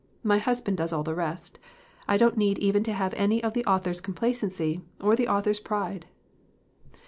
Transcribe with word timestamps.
My 0.23 0.39
husband 0.39 0.77
does 0.77 0.91
all 0.91 1.03
the 1.03 1.13
rest 1.13 1.59
I 2.07 2.17
don't 2.17 2.35
need 2.35 2.57
even 2.57 2.83
to 2.85 2.93
have 2.93 3.13
any 3.13 3.43
of 3.43 3.53
the 3.53 3.63
author's 3.65 4.01
com 4.01 4.15
placency, 4.15 4.81
or 4.99 5.15
the 5.15 5.27
author's 5.27 5.59
pride!" 5.59 6.07